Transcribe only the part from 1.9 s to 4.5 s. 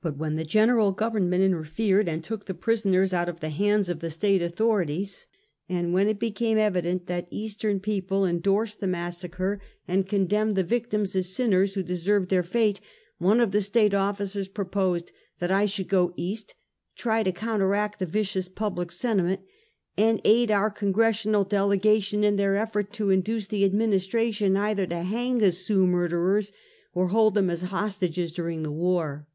and took the prisoners out of the hands of the State